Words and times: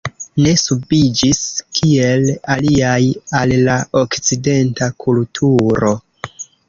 Ne 0.43 0.51
subiĝis, 0.59 1.41
kiel 1.79 2.25
aliaj, 2.53 2.97
al 3.41 3.53
la 3.67 3.77
okcidenta 4.01 4.89
kulturo. 5.05 5.93